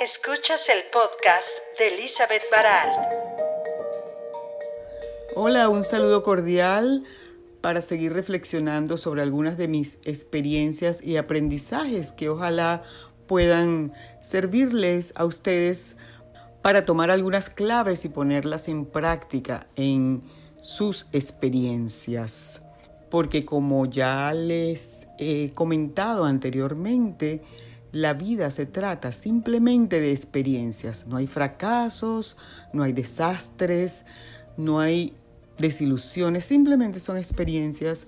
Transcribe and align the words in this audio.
Escuchas 0.00 0.66
el 0.70 0.84
podcast 0.90 1.46
de 1.78 1.88
Elizabeth 1.88 2.44
Baral. 2.50 2.88
Hola, 5.36 5.68
un 5.68 5.84
saludo 5.84 6.22
cordial 6.22 7.04
para 7.60 7.82
seguir 7.82 8.14
reflexionando 8.14 8.96
sobre 8.96 9.20
algunas 9.20 9.58
de 9.58 9.68
mis 9.68 9.98
experiencias 10.06 11.02
y 11.02 11.18
aprendizajes 11.18 12.12
que 12.12 12.30
ojalá 12.30 12.82
puedan 13.26 13.92
servirles 14.22 15.12
a 15.16 15.26
ustedes 15.26 15.98
para 16.62 16.86
tomar 16.86 17.10
algunas 17.10 17.50
claves 17.50 18.06
y 18.06 18.08
ponerlas 18.08 18.68
en 18.68 18.86
práctica 18.86 19.66
en 19.76 20.22
sus 20.62 21.08
experiencias. 21.12 22.62
Porque 23.10 23.44
como 23.44 23.84
ya 23.84 24.32
les 24.32 25.08
he 25.18 25.52
comentado 25.52 26.24
anteriormente, 26.24 27.42
la 27.92 28.14
vida 28.14 28.50
se 28.50 28.66
trata 28.66 29.12
simplemente 29.12 30.00
de 30.00 30.12
experiencias. 30.12 31.06
No 31.06 31.16
hay 31.16 31.26
fracasos, 31.26 32.36
no 32.72 32.82
hay 32.82 32.92
desastres, 32.92 34.04
no 34.56 34.80
hay 34.80 35.14
desilusiones, 35.58 36.44
simplemente 36.44 37.00
son 37.00 37.16
experiencias 37.16 38.06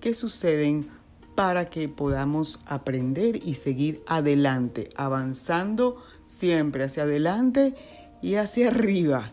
que 0.00 0.14
suceden 0.14 0.88
para 1.34 1.70
que 1.70 1.88
podamos 1.88 2.60
aprender 2.66 3.40
y 3.46 3.54
seguir 3.54 4.02
adelante, 4.06 4.90
avanzando 4.96 6.02
siempre 6.24 6.84
hacia 6.84 7.04
adelante 7.04 7.74
y 8.20 8.34
hacia 8.34 8.68
arriba. 8.68 9.32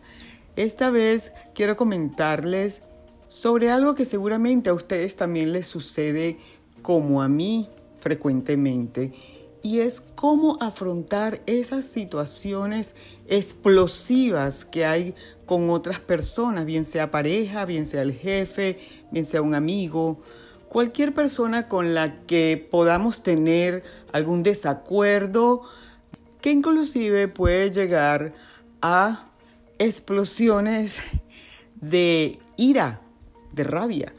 Esta 0.55 0.89
vez 0.89 1.31
quiero 1.53 1.75
comentarles 1.75 2.81
sobre 3.29 3.69
algo 3.69 3.95
que 3.95 4.05
seguramente 4.05 4.69
a 4.69 4.73
ustedes 4.73 5.15
también 5.15 5.51
les 5.51 5.67
sucede 5.67 6.37
como 6.81 7.21
a 7.21 7.27
mí 7.27 7.67
frecuentemente 7.99 9.11
y 9.61 9.79
es 9.79 10.01
cómo 10.01 10.57
afrontar 10.61 11.41
esas 11.45 11.85
situaciones 11.85 12.95
explosivas 13.27 14.65
que 14.65 14.85
hay 14.85 15.15
con 15.45 15.69
otras 15.69 15.99
personas, 15.99 16.65
bien 16.65 16.85
sea 16.85 17.11
pareja, 17.11 17.65
bien 17.65 17.85
sea 17.85 18.01
el 18.01 18.13
jefe, 18.13 18.79
bien 19.11 19.25
sea 19.25 19.41
un 19.41 19.55
amigo, 19.55 20.19
cualquier 20.69 21.13
persona 21.13 21.65
con 21.65 21.93
la 21.93 22.21
que 22.25 22.67
podamos 22.69 23.23
tener 23.23 23.83
algún 24.11 24.43
desacuerdo 24.43 25.63
que 26.41 26.51
inclusive 26.51 27.27
puede 27.27 27.71
llegar 27.71 28.33
a 28.81 29.29
explosiones 29.79 31.01
de 31.81 32.39
ira, 32.57 33.01
de 33.53 33.63
rabia. 33.63 34.13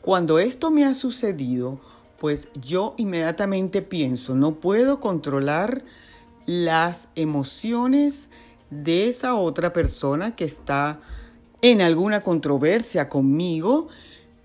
Cuando 0.00 0.38
esto 0.38 0.70
me 0.70 0.84
ha 0.84 0.94
sucedido, 0.94 1.80
pues 2.22 2.50
yo 2.54 2.94
inmediatamente 2.98 3.82
pienso, 3.82 4.36
no 4.36 4.60
puedo 4.60 5.00
controlar 5.00 5.82
las 6.46 7.08
emociones 7.16 8.28
de 8.70 9.08
esa 9.08 9.34
otra 9.34 9.72
persona 9.72 10.36
que 10.36 10.44
está 10.44 11.00
en 11.62 11.80
alguna 11.80 12.22
controversia 12.22 13.08
conmigo, 13.08 13.88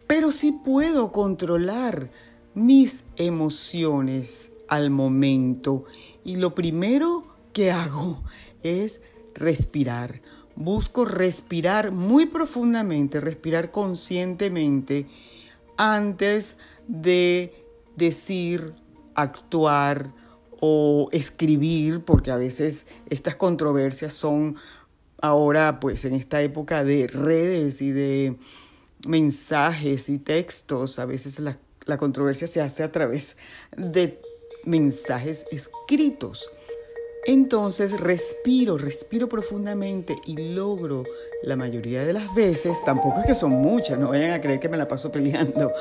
pero 0.07 0.31
sí 0.31 0.51
puedo 0.51 1.11
controlar 1.11 2.09
mis 2.55 3.03
emociones 3.15 4.49
al 4.67 4.89
momento. 4.89 5.85
Y 6.25 6.37
lo 6.37 6.55
primero 6.55 7.27
que 7.53 7.69
hago 7.69 8.23
es 8.63 9.01
respirar. 9.35 10.23
Busco 10.55 11.05
respirar 11.05 11.91
muy 11.91 12.25
profundamente, 12.25 13.21
respirar 13.21 13.69
conscientemente 13.69 15.05
antes 15.77 16.57
de 16.87 17.66
decir, 17.97 18.73
actuar 19.15 20.13
o 20.59 21.09
escribir, 21.11 22.03
porque 22.05 22.31
a 22.31 22.37
veces 22.37 22.85
estas 23.09 23.35
controversias 23.35 24.13
son 24.13 24.55
ahora, 25.21 25.79
pues 25.79 26.05
en 26.05 26.13
esta 26.13 26.41
época 26.41 26.83
de 26.83 27.07
redes 27.07 27.81
y 27.81 27.91
de 27.91 28.37
mensajes 29.05 30.09
y 30.09 30.19
textos, 30.19 30.99
a 30.99 31.05
veces 31.05 31.39
la, 31.39 31.57
la 31.85 31.97
controversia 31.97 32.47
se 32.47 32.61
hace 32.61 32.83
a 32.83 32.91
través 32.91 33.35
de 33.75 34.21
mensajes 34.65 35.45
escritos. 35.51 36.49
Entonces 37.25 37.99
respiro, 37.99 38.77
respiro 38.77 39.27
profundamente 39.27 40.15
y 40.25 40.37
logro 40.37 41.03
la 41.43 41.55
mayoría 41.55 42.05
de 42.05 42.13
las 42.13 42.33
veces, 42.33 42.83
tampoco 42.85 43.19
es 43.19 43.27
que 43.27 43.35
son 43.35 43.51
muchas, 43.51 43.99
no 43.99 44.09
vayan 44.09 44.31
a 44.31 44.41
creer 44.41 44.59
que 44.59 44.69
me 44.69 44.77
la 44.77 44.87
paso 44.87 45.11
peleando, 45.11 45.73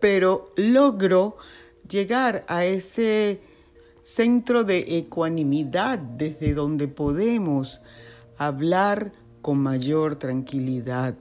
pero 0.00 0.52
logro 0.56 1.36
llegar 1.88 2.44
a 2.48 2.64
ese 2.64 3.40
centro 4.02 4.64
de 4.64 4.98
ecuanimidad 4.98 5.98
desde 5.98 6.54
donde 6.54 6.88
podemos 6.88 7.80
hablar 8.38 9.12
con 9.42 9.58
mayor 9.58 10.16
tranquilidad. 10.16 11.14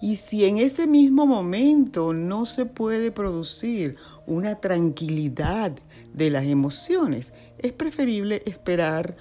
Y 0.00 0.16
si 0.16 0.44
en 0.44 0.58
ese 0.58 0.86
mismo 0.86 1.26
momento 1.26 2.12
no 2.12 2.46
se 2.46 2.66
puede 2.66 3.10
producir 3.10 3.96
una 4.26 4.56
tranquilidad 4.56 5.72
de 6.12 6.30
las 6.30 6.44
emociones, 6.44 7.32
es 7.58 7.72
preferible 7.72 8.42
esperar 8.44 9.16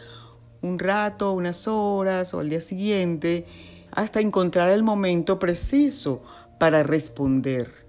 un 0.61 0.79
rato, 0.79 1.31
unas 1.33 1.67
horas 1.67 2.33
o 2.33 2.39
al 2.39 2.49
día 2.49 2.61
siguiente 2.61 3.45
hasta 3.91 4.19
encontrar 4.19 4.69
el 4.69 4.83
momento 4.83 5.39
preciso 5.39 6.21
para 6.59 6.83
responder 6.83 7.82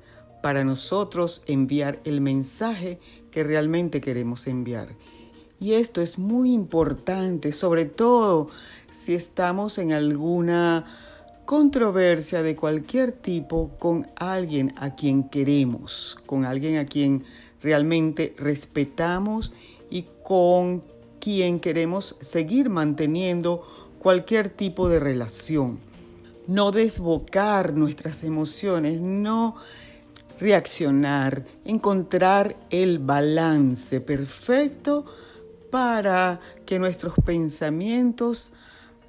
para 0.44 0.62
nosotros 0.62 1.42
enviar 1.46 2.00
el 2.04 2.20
mensaje 2.20 2.98
que 3.30 3.42
realmente 3.44 4.02
queremos 4.02 4.46
enviar. 4.46 4.88
Y 5.58 5.72
esto 5.72 6.02
es 6.02 6.18
muy 6.18 6.52
importante, 6.52 7.50
sobre 7.50 7.86
todo 7.86 8.50
si 8.92 9.14
estamos 9.14 9.78
en 9.78 9.94
alguna 9.94 10.84
controversia 11.46 12.42
de 12.42 12.56
cualquier 12.56 13.12
tipo 13.12 13.70
con 13.78 14.06
alguien 14.16 14.74
a 14.76 14.94
quien 14.94 15.30
queremos, 15.30 16.18
con 16.26 16.44
alguien 16.44 16.76
a 16.76 16.84
quien 16.84 17.24
realmente 17.62 18.34
respetamos 18.36 19.54
y 19.88 20.04
con 20.22 20.82
quien 21.20 21.58
queremos 21.58 22.16
seguir 22.20 22.68
manteniendo 22.68 23.66
cualquier 23.98 24.50
tipo 24.50 24.90
de 24.90 25.00
relación. 25.00 25.78
No 26.46 26.70
desbocar 26.70 27.72
nuestras 27.72 28.22
emociones, 28.24 29.00
no 29.00 29.56
reaccionar, 30.40 31.44
encontrar 31.64 32.56
el 32.70 32.98
balance 32.98 34.00
perfecto 34.00 35.04
para 35.70 36.40
que 36.66 36.78
nuestros 36.78 37.14
pensamientos 37.24 38.50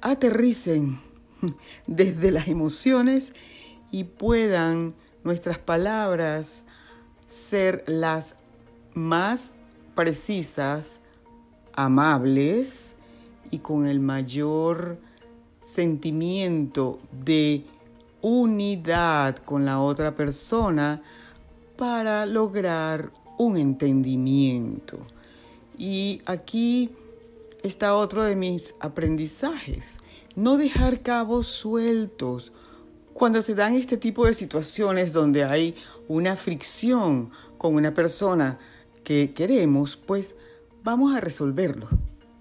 aterricen 0.00 1.00
desde 1.86 2.30
las 2.30 2.48
emociones 2.48 3.32
y 3.90 4.04
puedan 4.04 4.94
nuestras 5.24 5.58
palabras 5.58 6.64
ser 7.28 7.84
las 7.86 8.36
más 8.94 9.52
precisas, 9.94 11.00
amables 11.74 12.94
y 13.50 13.58
con 13.58 13.86
el 13.86 14.00
mayor 14.00 14.98
sentimiento 15.62 17.00
de 17.24 17.64
unidad 18.28 19.36
con 19.36 19.64
la 19.64 19.78
otra 19.80 20.16
persona 20.16 21.00
para 21.76 22.26
lograr 22.26 23.12
un 23.38 23.56
entendimiento. 23.56 24.98
Y 25.78 26.22
aquí 26.26 26.90
está 27.62 27.94
otro 27.94 28.24
de 28.24 28.34
mis 28.34 28.74
aprendizajes. 28.80 29.98
No 30.34 30.56
dejar 30.56 30.98
cabos 30.98 31.46
sueltos. 31.46 32.52
Cuando 33.14 33.40
se 33.42 33.54
dan 33.54 33.74
este 33.74 33.96
tipo 33.96 34.26
de 34.26 34.34
situaciones 34.34 35.12
donde 35.12 35.44
hay 35.44 35.76
una 36.08 36.34
fricción 36.34 37.30
con 37.58 37.76
una 37.76 37.94
persona 37.94 38.58
que 39.04 39.34
queremos, 39.34 39.96
pues 39.96 40.34
vamos 40.82 41.14
a 41.14 41.20
resolverlo. 41.20 41.86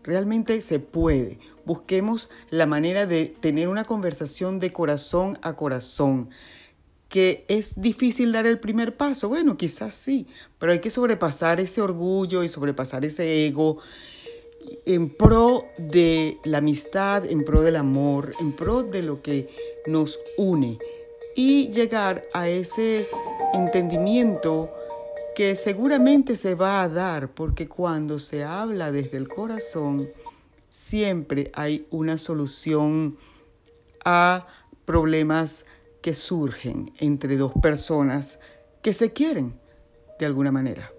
Realmente 0.05 0.61
se 0.61 0.77
puede. 0.77 1.39
Busquemos 1.65 2.29
la 2.51 2.67
manera 2.67 3.07
de 3.07 3.25
tener 3.25 3.69
una 3.69 3.85
conversación 3.85 4.59
de 4.59 4.71
corazón 4.71 5.39
a 5.41 5.55
corazón. 5.55 6.29
¿Que 7.09 7.43
es 7.47 7.81
difícil 7.81 8.31
dar 8.31 8.45
el 8.45 8.59
primer 8.59 8.95
paso? 8.95 9.29
Bueno, 9.29 9.57
quizás 9.57 9.95
sí, 9.95 10.27
pero 10.59 10.73
hay 10.73 10.79
que 10.79 10.91
sobrepasar 10.91 11.59
ese 11.59 11.81
orgullo 11.81 12.43
y 12.43 12.49
sobrepasar 12.49 13.03
ese 13.03 13.47
ego 13.47 13.79
en 14.85 15.09
pro 15.09 15.65
de 15.79 16.37
la 16.43 16.59
amistad, 16.59 17.25
en 17.25 17.43
pro 17.43 17.63
del 17.63 17.75
amor, 17.75 18.33
en 18.39 18.53
pro 18.53 18.83
de 18.83 19.01
lo 19.01 19.23
que 19.23 19.49
nos 19.87 20.19
une 20.37 20.77
y 21.35 21.69
llegar 21.71 22.21
a 22.31 22.47
ese 22.47 23.07
entendimiento 23.53 24.69
que 25.35 25.55
seguramente 25.55 26.35
se 26.37 26.55
va 26.55 26.81
a 26.81 26.89
dar 26.89 27.29
porque 27.29 27.67
cuando 27.67 28.19
se 28.19 28.43
habla 28.43 28.91
desde 28.91 29.17
el 29.17 29.27
corazón, 29.27 30.09
siempre 30.69 31.51
hay 31.53 31.85
una 31.91 32.17
solución 32.17 33.17
a 34.05 34.47
problemas 34.85 35.65
que 36.01 36.13
surgen 36.13 36.93
entre 36.99 37.35
dos 37.35 37.51
personas 37.61 38.39
que 38.81 38.93
se 38.93 39.11
quieren 39.11 39.59
de 40.19 40.25
alguna 40.25 40.51
manera. 40.51 40.91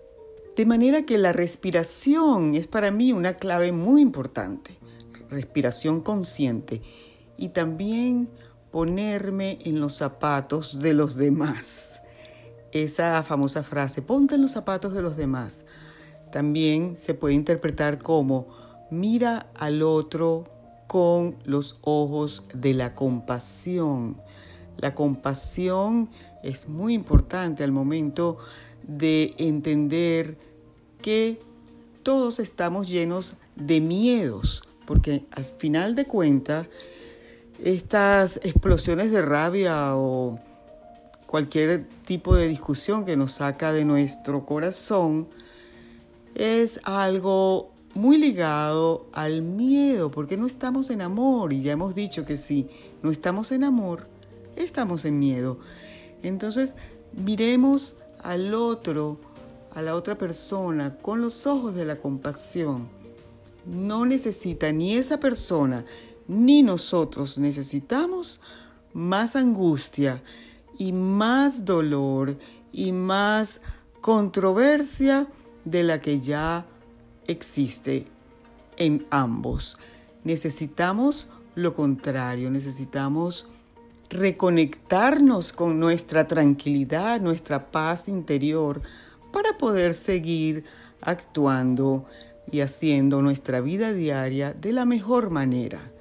De 0.54 0.66
manera 0.66 1.06
que 1.06 1.16
la 1.16 1.32
respiración 1.32 2.54
es 2.54 2.66
para 2.66 2.90
mí 2.90 3.12
una 3.12 3.34
clave 3.34 3.72
muy 3.72 4.02
importante, 4.02 4.72
respiración 5.30 6.00
consciente 6.02 6.82
y 7.38 7.50
también 7.50 8.28
ponerme 8.70 9.58
en 9.64 9.80
los 9.80 9.96
zapatos 9.96 10.80
de 10.80 10.92
los 10.92 11.16
demás. 11.16 12.02
Esa 12.72 13.22
famosa 13.22 13.62
frase, 13.62 14.02
ponte 14.02 14.34
en 14.34 14.42
los 14.42 14.52
zapatos 14.52 14.92
de 14.94 15.02
los 15.02 15.16
demás, 15.16 15.64
también 16.30 16.96
se 16.96 17.14
puede 17.14 17.34
interpretar 17.34 17.98
como 17.98 18.48
mira 18.90 19.46
al 19.54 19.82
otro 19.82 20.44
con 20.86 21.36
los 21.44 21.78
ojos 21.82 22.44
de 22.54 22.74
la 22.74 22.94
compasión. 22.94 24.20
La 24.76 24.94
compasión 24.94 26.10
es 26.42 26.68
muy 26.68 26.94
importante 26.94 27.64
al 27.64 27.72
momento 27.72 28.36
de 28.86 29.34
entender 29.38 30.38
que 31.02 31.38
todos 32.02 32.38
estamos 32.38 32.88
llenos 32.88 33.34
de 33.56 33.80
miedos, 33.80 34.62
porque 34.86 35.24
al 35.30 35.44
final 35.44 35.94
de 35.94 36.04
cuentas, 36.04 36.68
estas 37.58 38.38
explosiones 38.44 39.10
de 39.10 39.22
rabia 39.22 39.96
o 39.96 40.38
cualquier 41.36 41.84
tipo 42.06 42.34
de 42.34 42.48
discusión 42.48 43.04
que 43.04 43.14
nos 43.14 43.32
saca 43.32 43.70
de 43.70 43.84
nuestro 43.84 44.46
corazón 44.46 45.28
es 46.34 46.80
algo 46.84 47.74
muy 47.92 48.16
ligado 48.16 49.04
al 49.12 49.42
miedo, 49.42 50.10
porque 50.10 50.38
no 50.38 50.46
estamos 50.46 50.88
en 50.88 51.02
amor 51.02 51.52
y 51.52 51.60
ya 51.60 51.72
hemos 51.72 51.94
dicho 51.94 52.24
que 52.24 52.38
si 52.38 52.70
no 53.02 53.10
estamos 53.10 53.52
en 53.52 53.64
amor, 53.64 54.08
estamos 54.56 55.04
en 55.04 55.18
miedo. 55.18 55.58
Entonces, 56.22 56.72
miremos 57.12 57.96
al 58.22 58.54
otro, 58.54 59.20
a 59.74 59.82
la 59.82 59.94
otra 59.94 60.16
persona, 60.16 60.96
con 60.96 61.20
los 61.20 61.46
ojos 61.46 61.74
de 61.74 61.84
la 61.84 61.96
compasión. 61.96 62.88
No 63.66 64.06
necesita 64.06 64.72
ni 64.72 64.96
esa 64.96 65.20
persona 65.20 65.84
ni 66.28 66.62
nosotros 66.62 67.36
necesitamos 67.36 68.40
más 68.94 69.36
angustia 69.36 70.22
y 70.78 70.92
más 70.92 71.64
dolor 71.64 72.36
y 72.72 72.92
más 72.92 73.60
controversia 74.00 75.26
de 75.64 75.82
la 75.82 76.00
que 76.00 76.20
ya 76.20 76.66
existe 77.26 78.06
en 78.76 79.06
ambos. 79.10 79.78
Necesitamos 80.24 81.28
lo 81.54 81.74
contrario, 81.74 82.50
necesitamos 82.50 83.48
reconectarnos 84.10 85.52
con 85.52 85.80
nuestra 85.80 86.28
tranquilidad, 86.28 87.20
nuestra 87.20 87.70
paz 87.70 88.08
interior, 88.08 88.82
para 89.32 89.58
poder 89.58 89.94
seguir 89.94 90.64
actuando 91.00 92.06
y 92.50 92.60
haciendo 92.60 93.22
nuestra 93.22 93.60
vida 93.60 93.92
diaria 93.92 94.52
de 94.52 94.72
la 94.72 94.84
mejor 94.84 95.30
manera. 95.30 95.92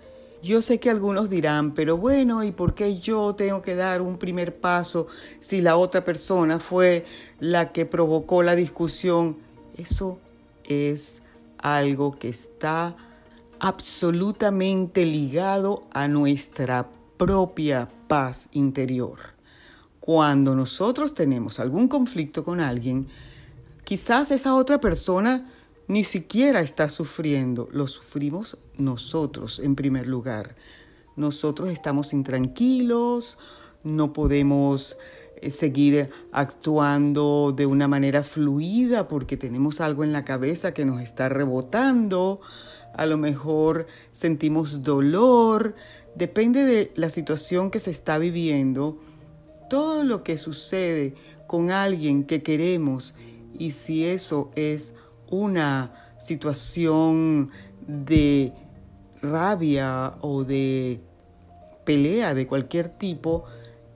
Yo 0.45 0.61
sé 0.61 0.79
que 0.79 0.91
algunos 0.91 1.31
dirán, 1.31 1.73
pero 1.73 1.97
bueno, 1.97 2.43
¿y 2.43 2.51
por 2.51 2.75
qué 2.75 2.99
yo 2.99 3.33
tengo 3.33 3.61
que 3.61 3.73
dar 3.73 4.03
un 4.03 4.19
primer 4.19 4.55
paso 4.55 5.07
si 5.39 5.59
la 5.59 5.75
otra 5.75 6.03
persona 6.03 6.59
fue 6.59 7.03
la 7.39 7.71
que 7.71 7.87
provocó 7.87 8.43
la 8.43 8.53
discusión? 8.53 9.37
Eso 9.75 10.19
es 10.63 11.23
algo 11.57 12.11
que 12.11 12.29
está 12.29 12.95
absolutamente 13.59 15.03
ligado 15.07 15.87
a 15.91 16.07
nuestra 16.07 16.89
propia 17.17 17.87
paz 18.07 18.47
interior. 18.51 19.17
Cuando 19.99 20.53
nosotros 20.53 21.15
tenemos 21.15 21.59
algún 21.59 21.87
conflicto 21.87 22.43
con 22.43 22.59
alguien, 22.59 23.07
quizás 23.83 24.29
esa 24.29 24.53
otra 24.53 24.79
persona 24.79 25.51
ni 25.87 26.03
siquiera 26.03 26.61
está 26.61 26.89
sufriendo, 26.89 27.67
lo 27.71 27.87
sufrimos 27.87 28.57
nosotros 28.77 29.59
en 29.59 29.75
primer 29.75 30.07
lugar. 30.07 30.55
Nosotros 31.15 31.69
estamos 31.69 32.11
intranquilos, 32.13 33.37
no 33.83 34.11
podemos 34.11 34.97
eh, 35.37 35.51
seguir 35.51 36.09
actuando 36.31 37.53
de 37.55 37.65
una 37.65 37.87
manera 37.87 38.23
fluida 38.23 39.07
porque 39.07 39.37
tenemos 39.37 39.79
algo 39.79 40.03
en 40.03 40.11
la 40.11 40.25
cabeza 40.25 40.73
que 40.73 40.85
nos 40.85 41.01
está 41.01 41.29
rebotando, 41.29 42.41
a 42.93 43.05
lo 43.05 43.17
mejor 43.17 43.87
sentimos 44.11 44.81
dolor, 44.81 45.75
depende 46.15 46.63
de 46.63 46.91
la 46.95 47.09
situación 47.09 47.69
que 47.69 47.79
se 47.79 47.91
está 47.91 48.17
viviendo, 48.17 48.97
todo 49.69 50.03
lo 50.03 50.23
que 50.23 50.37
sucede 50.37 51.13
con 51.47 51.71
alguien 51.71 52.23
que 52.23 52.41
queremos 52.41 53.13
y 53.53 53.71
si 53.71 54.05
eso 54.05 54.51
es 54.55 54.95
una 55.29 56.15
situación 56.19 57.51
de 57.87 58.53
rabia 59.21 60.15
o 60.21 60.43
de 60.43 61.01
pelea 61.83 62.33
de 62.33 62.47
cualquier 62.47 62.89
tipo, 62.89 63.45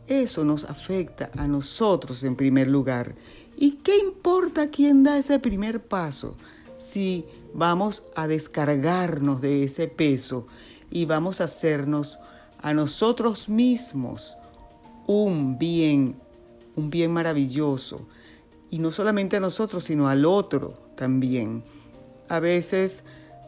eso 0.07 0.43
nos 0.43 0.63
afecta 0.63 1.29
a 1.37 1.47
nosotros 1.47 2.23
en 2.23 2.35
primer 2.35 2.67
lugar. 2.67 3.15
¿Y 3.57 3.73
qué 3.83 3.97
importa 3.97 4.69
quién 4.69 5.03
da 5.03 5.17
ese 5.17 5.39
primer 5.39 5.83
paso 5.83 6.35
si 6.77 7.25
vamos 7.53 8.05
a 8.15 8.27
descargarnos 8.27 9.41
de 9.41 9.63
ese 9.63 9.87
peso 9.87 10.47
y 10.89 11.05
vamos 11.05 11.41
a 11.41 11.45
hacernos 11.45 12.19
a 12.61 12.73
nosotros 12.73 13.49
mismos 13.49 14.37
un 15.07 15.57
bien, 15.57 16.15
un 16.75 16.89
bien 16.89 17.11
maravilloso? 17.11 18.07
Y 18.71 18.79
no 18.79 18.91
solamente 18.91 19.37
a 19.37 19.39
nosotros, 19.39 19.83
sino 19.83 20.07
al 20.07 20.25
otro 20.25 20.88
también. 20.99 21.63
A 22.27 22.39
veces 22.41 23.05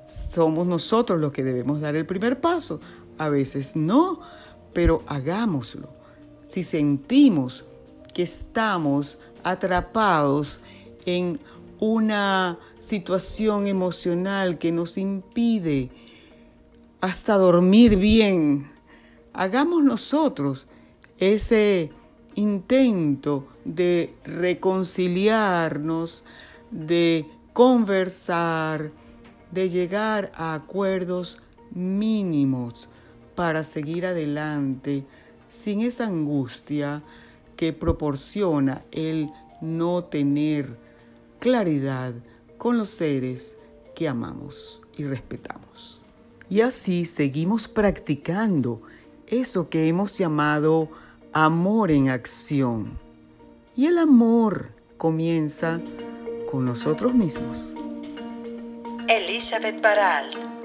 somos 0.07 0.65
nosotros 0.65 1.19
los 1.19 1.33
que 1.33 1.43
debemos 1.43 1.81
dar 1.81 1.97
el 1.97 2.05
primer 2.05 2.39
paso, 2.39 2.79
a 3.17 3.27
veces 3.27 3.75
no, 3.75 4.21
pero 4.71 5.03
hagámoslo. 5.05 5.89
Si 6.47 6.63
sentimos 6.63 7.65
que 8.13 8.23
estamos 8.23 9.19
atrapados 9.43 10.61
en 11.05 11.41
una 11.79 12.57
situación 12.79 13.67
emocional 13.67 14.57
que 14.57 14.71
nos 14.71 14.97
impide 14.97 15.89
hasta 17.01 17.37
dormir 17.37 17.97
bien, 17.97 18.71
hagamos 19.33 19.83
nosotros 19.83 20.67
ese 21.17 21.91
intento 22.35 23.49
de 23.65 24.13
reconciliarnos, 24.23 26.23
de 26.71 27.25
conversar, 27.53 28.91
de 29.51 29.69
llegar 29.69 30.31
a 30.35 30.53
acuerdos 30.53 31.39
mínimos 31.71 32.87
para 33.35 33.63
seguir 33.63 34.05
adelante 34.05 35.05
sin 35.49 35.81
esa 35.81 36.07
angustia 36.07 37.03
que 37.57 37.73
proporciona 37.73 38.83
el 38.91 39.29
no 39.61 40.05
tener 40.05 40.77
claridad 41.39 42.13
con 42.57 42.77
los 42.77 42.89
seres 42.89 43.57
que 43.95 44.07
amamos 44.07 44.81
y 44.97 45.03
respetamos. 45.03 46.01
Y 46.49 46.61
así 46.61 47.05
seguimos 47.05 47.67
practicando 47.67 48.81
eso 49.27 49.69
que 49.69 49.87
hemos 49.87 50.17
llamado 50.17 50.89
amor 51.33 51.91
en 51.91 52.09
acción. 52.09 52.99
Y 53.75 53.87
el 53.87 53.97
amor 53.97 54.71
comienza 54.97 55.79
con 56.51 56.65
nosotros 56.65 57.13
mismos. 57.13 57.73
Elizabeth 59.07 59.81
Baral 59.81 60.60